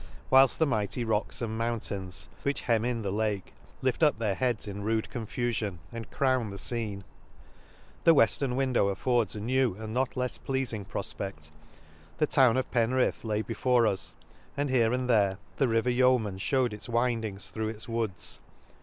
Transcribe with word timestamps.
whilft 0.31 0.57
the 0.57 0.65
mighty 0.65 1.03
rocks 1.03 1.43
and 1.43 1.59
rnoun 1.61 1.79
\ 1.81 1.87
t 1.87 1.93
U... 1.93 1.99
tains• 1.99 1.99
the 2.01 2.01
Lakes. 2.01 2.25
43 2.25 2.25
tains 2.41 2.45
which 2.45 2.61
hemn 2.61 2.85
in 2.85 3.01
the 3.03 3.11
lake, 3.11 3.53
lift 3.83 4.01
up 4.01 4.17
their 4.17 4.33
heads 4.33 4.67
in 4.67 4.81
rude 4.81 5.09
confufion, 5.13 5.77
and 5.93 6.09
crowo 6.09 6.49
the 6.49 6.55
fcene, 6.55 6.97
■— 6.97 7.03
The 8.05 8.15
weftern 8.15 8.55
window 8.55 8.87
affords 8.87 9.35
a 9.35 9.39
new, 9.39 9.75
and 9.75 9.93
not 9.93 10.15
lefs 10.15 10.39
pleafing 10.39 10.87
profped:;— 10.87 11.51
the 12.17 12.25
town 12.25 12.57
of 12.57 12.71
Penrith 12.71 13.23
lay 13.23 13.43
before 13.43 13.85
us, 13.85 14.15
and 14.57 14.71
here 14.71 14.91
and 14.91 15.07
there 15.07 15.37
the 15.57 15.67
river 15.67 15.91
Yeoman 15.91 16.39
fliewed 16.39 16.73
its 16.73 16.87
4 16.87 16.95
wind 16.95 17.23
ings 17.25 17.49
through 17.49 17.69
its 17.69 17.87
woods. 17.87 18.39